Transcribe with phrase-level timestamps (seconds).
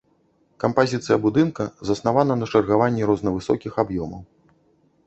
[0.63, 4.21] Кампазіцыя будынка заснавана на чаргаванні рознавысокіх аб'ёмаў.